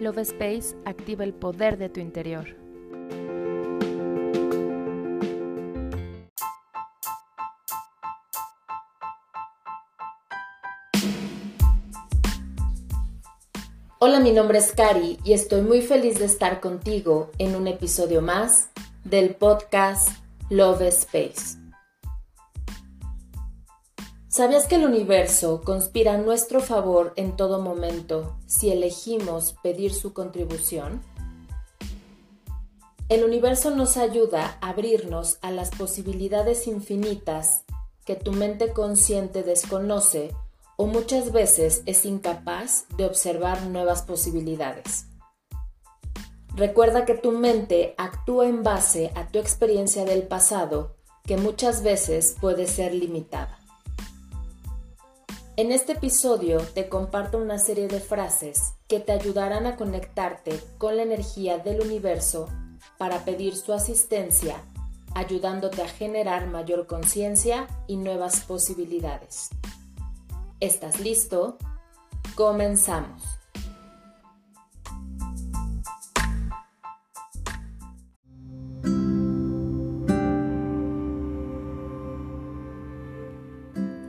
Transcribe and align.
Love 0.00 0.22
Space 0.22 0.74
activa 0.86 1.24
el 1.24 1.34
poder 1.34 1.76
de 1.76 1.90
tu 1.90 2.00
interior. 2.00 2.56
Hola, 13.98 14.20
mi 14.20 14.32
nombre 14.32 14.58
es 14.58 14.72
Cari 14.72 15.18
y 15.22 15.34
estoy 15.34 15.60
muy 15.60 15.82
feliz 15.82 16.18
de 16.18 16.24
estar 16.24 16.60
contigo 16.60 17.30
en 17.36 17.54
un 17.54 17.68
episodio 17.68 18.22
más 18.22 18.70
del 19.04 19.34
podcast 19.34 20.08
Love 20.48 20.80
Space. 20.80 21.59
¿Sabías 24.30 24.68
que 24.68 24.76
el 24.76 24.84
universo 24.84 25.60
conspira 25.60 26.14
a 26.14 26.16
nuestro 26.16 26.60
favor 26.60 27.12
en 27.16 27.34
todo 27.34 27.60
momento 27.60 28.36
si 28.46 28.70
elegimos 28.70 29.56
pedir 29.60 29.92
su 29.92 30.12
contribución? 30.12 31.02
El 33.08 33.24
universo 33.24 33.72
nos 33.72 33.96
ayuda 33.96 34.56
a 34.60 34.68
abrirnos 34.68 35.38
a 35.42 35.50
las 35.50 35.70
posibilidades 35.70 36.68
infinitas 36.68 37.64
que 38.04 38.14
tu 38.14 38.30
mente 38.30 38.72
consciente 38.72 39.42
desconoce 39.42 40.32
o 40.76 40.86
muchas 40.86 41.32
veces 41.32 41.82
es 41.86 42.04
incapaz 42.04 42.84
de 42.96 43.06
observar 43.06 43.62
nuevas 43.62 44.02
posibilidades. 44.02 45.06
Recuerda 46.54 47.04
que 47.04 47.14
tu 47.14 47.32
mente 47.32 47.96
actúa 47.98 48.46
en 48.46 48.62
base 48.62 49.10
a 49.16 49.26
tu 49.26 49.40
experiencia 49.40 50.04
del 50.04 50.22
pasado 50.22 50.94
que 51.24 51.36
muchas 51.36 51.82
veces 51.82 52.36
puede 52.40 52.68
ser 52.68 52.94
limitada. 52.94 53.59
En 55.60 55.72
este 55.72 55.92
episodio 55.92 56.62
te 56.72 56.88
comparto 56.88 57.36
una 57.36 57.58
serie 57.58 57.86
de 57.86 58.00
frases 58.00 58.72
que 58.88 58.98
te 58.98 59.12
ayudarán 59.12 59.66
a 59.66 59.76
conectarte 59.76 60.58
con 60.78 60.96
la 60.96 61.02
energía 61.02 61.58
del 61.58 61.82
universo 61.82 62.48
para 62.96 63.26
pedir 63.26 63.54
su 63.54 63.74
asistencia, 63.74 64.56
ayudándote 65.14 65.82
a 65.82 65.86
generar 65.86 66.46
mayor 66.46 66.86
conciencia 66.86 67.66
y 67.86 67.98
nuevas 67.98 68.40
posibilidades. 68.40 69.50
¿Estás 70.60 70.98
listo? 70.98 71.58
Comenzamos. 72.36 73.39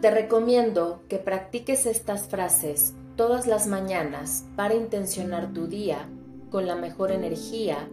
Te 0.00 0.10
recomiendo 0.10 1.02
que 1.08 1.18
practiques 1.18 1.84
estas 1.84 2.26
frases 2.28 2.94
todas 3.16 3.46
las 3.46 3.66
mañanas 3.66 4.46
para 4.56 4.72
intencionar 4.72 5.52
tu 5.52 5.66
día 5.66 6.08
con 6.50 6.66
la 6.66 6.74
mejor 6.74 7.12
energía 7.12 7.86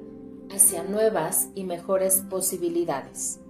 hacia 0.50 0.84
nuevas 0.84 1.50
y 1.54 1.66
mejores 1.66 2.24
posibilidades. 2.30 3.42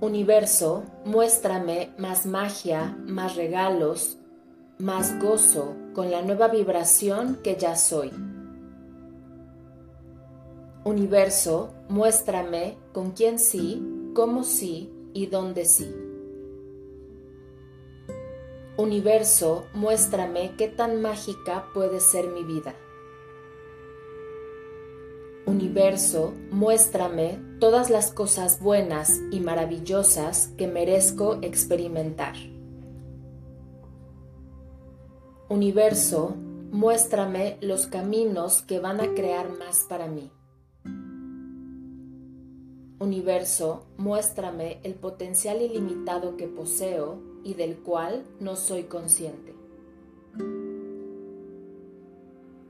Universo, 0.00 0.84
muéstrame 1.04 1.92
más 1.98 2.24
magia, 2.24 2.96
más 3.04 3.36
regalos, 3.36 4.16
más 4.78 5.20
gozo 5.20 5.76
con 5.92 6.10
la 6.10 6.22
nueva 6.22 6.48
vibración 6.48 7.40
que 7.44 7.56
ya 7.56 7.76
soy. 7.76 8.10
Universo, 10.84 11.74
muéstrame 11.90 12.78
con 12.94 13.10
quién 13.10 13.38
sí, 13.38 13.82
cómo 14.14 14.44
sí 14.44 14.90
y 15.12 15.26
dónde 15.26 15.64
sí. 15.64 15.94
Universo, 18.76 19.66
muéstrame 19.74 20.54
qué 20.56 20.68
tan 20.68 21.02
mágica 21.02 21.66
puede 21.74 22.00
ser 22.00 22.28
mi 22.28 22.44
vida. 22.44 22.74
Universo, 25.44 26.32
muéstrame 26.50 27.38
todas 27.58 27.90
las 27.90 28.12
cosas 28.12 28.60
buenas 28.60 29.20
y 29.30 29.40
maravillosas 29.40 30.48
que 30.56 30.66
merezco 30.66 31.38
experimentar. 31.42 32.34
Universo, 35.48 36.36
muéstrame 36.70 37.58
los 37.60 37.86
caminos 37.86 38.62
que 38.62 38.78
van 38.78 39.00
a 39.00 39.12
crear 39.14 39.50
más 39.58 39.84
para 39.88 40.06
mí. 40.06 40.30
Universo, 43.00 43.86
muéstrame 43.96 44.78
el 44.82 44.94
potencial 44.94 45.62
ilimitado 45.62 46.36
que 46.36 46.46
poseo 46.46 47.18
y 47.42 47.54
del 47.54 47.78
cual 47.78 48.26
no 48.40 48.56
soy 48.56 48.82
consciente. 48.82 49.54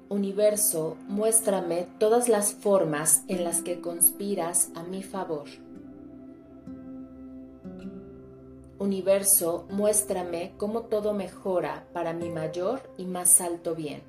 Universo, 0.08 0.96
muéstrame 1.08 1.88
todas 1.98 2.28
las 2.28 2.54
formas 2.54 3.24
en 3.26 3.42
las 3.42 3.62
que 3.62 3.80
conspiras 3.80 4.70
a 4.76 4.84
mi 4.84 5.02
favor. 5.02 5.48
Universo, 8.78 9.66
muéstrame 9.68 10.52
cómo 10.58 10.82
todo 10.82 11.12
mejora 11.12 11.88
para 11.92 12.12
mi 12.12 12.28
mayor 12.28 12.82
y 12.96 13.04
más 13.04 13.40
alto 13.40 13.74
bien. 13.74 14.02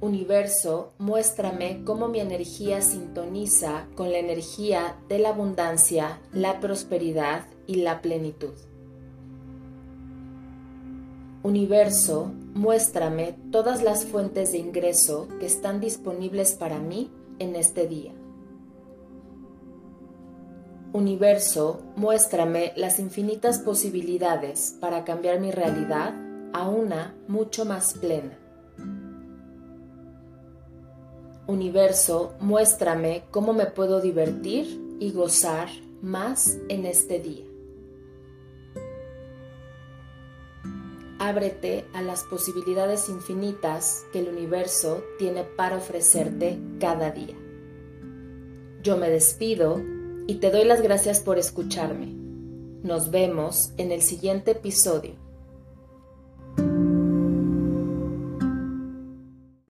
Universo, 0.00 0.92
muéstrame 0.98 1.82
cómo 1.84 2.08
mi 2.08 2.20
energía 2.20 2.82
sintoniza 2.82 3.86
con 3.94 4.10
la 4.12 4.18
energía 4.18 4.96
de 5.08 5.18
la 5.18 5.30
abundancia, 5.30 6.20
la 6.32 6.60
prosperidad 6.60 7.46
y 7.66 7.76
la 7.76 8.02
plenitud. 8.02 8.52
Universo, 11.42 12.32
muéstrame 12.54 13.36
todas 13.50 13.82
las 13.82 14.04
fuentes 14.04 14.52
de 14.52 14.58
ingreso 14.58 15.28
que 15.40 15.46
están 15.46 15.80
disponibles 15.80 16.54
para 16.54 16.78
mí 16.78 17.10
en 17.38 17.54
este 17.54 17.86
día. 17.86 18.12
Universo, 20.92 21.82
muéstrame 21.96 22.72
las 22.76 22.98
infinitas 22.98 23.58
posibilidades 23.58 24.76
para 24.80 25.04
cambiar 25.04 25.40
mi 25.40 25.50
realidad 25.50 26.14
a 26.52 26.68
una 26.68 27.16
mucho 27.26 27.64
más 27.64 27.94
plena. 27.94 28.38
Universo, 31.46 32.34
muéstrame 32.40 33.24
cómo 33.30 33.52
me 33.52 33.66
puedo 33.66 34.00
divertir 34.00 34.80
y 34.98 35.12
gozar 35.12 35.68
más 36.00 36.58
en 36.68 36.86
este 36.86 37.20
día. 37.20 37.44
Ábrete 41.18 41.84
a 41.92 42.02
las 42.02 42.24
posibilidades 42.24 43.08
infinitas 43.08 44.04
que 44.12 44.20
el 44.20 44.28
universo 44.28 45.02
tiene 45.18 45.44
para 45.44 45.76
ofrecerte 45.76 46.58
cada 46.80 47.10
día. 47.10 47.36
Yo 48.82 48.96
me 48.96 49.10
despido 49.10 49.80
y 50.26 50.36
te 50.36 50.50
doy 50.50 50.64
las 50.64 50.82
gracias 50.82 51.20
por 51.20 51.38
escucharme. 51.38 52.14
Nos 52.82 53.10
vemos 53.10 53.72
en 53.76 53.92
el 53.92 54.02
siguiente 54.02 54.52
episodio. 54.52 55.23